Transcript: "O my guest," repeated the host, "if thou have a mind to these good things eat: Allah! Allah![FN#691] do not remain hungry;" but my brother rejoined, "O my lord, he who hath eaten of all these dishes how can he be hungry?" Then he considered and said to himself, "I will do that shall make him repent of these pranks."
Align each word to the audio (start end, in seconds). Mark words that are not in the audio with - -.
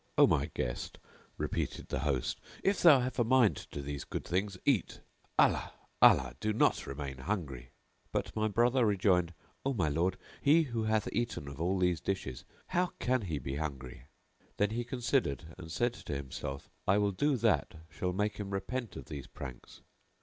"O 0.17 0.25
my 0.25 0.49
guest," 0.55 0.97
repeated 1.37 1.89
the 1.89 1.99
host, 1.99 2.39
"if 2.63 2.81
thou 2.81 3.01
have 3.01 3.19
a 3.19 3.23
mind 3.23 3.55
to 3.69 3.83
these 3.83 4.03
good 4.03 4.25
things 4.25 4.57
eat: 4.65 4.99
Allah! 5.37 5.73
Allah![FN#691] 6.01 6.39
do 6.39 6.53
not 6.53 6.87
remain 6.87 7.17
hungry;" 7.19 7.69
but 8.11 8.35
my 8.35 8.47
brother 8.47 8.83
rejoined, 8.83 9.31
"O 9.63 9.75
my 9.75 9.89
lord, 9.89 10.17
he 10.41 10.63
who 10.63 10.85
hath 10.85 11.07
eaten 11.13 11.47
of 11.47 11.61
all 11.61 11.77
these 11.77 12.01
dishes 12.01 12.45
how 12.69 12.93
can 12.97 13.21
he 13.21 13.37
be 13.37 13.57
hungry?" 13.57 14.07
Then 14.57 14.71
he 14.71 14.83
considered 14.83 15.53
and 15.59 15.71
said 15.71 15.93
to 15.93 16.15
himself, 16.15 16.67
"I 16.87 16.97
will 16.97 17.11
do 17.11 17.37
that 17.37 17.75
shall 17.91 18.11
make 18.11 18.37
him 18.37 18.49
repent 18.49 18.95
of 18.95 19.05
these 19.05 19.27
pranks." 19.27 19.81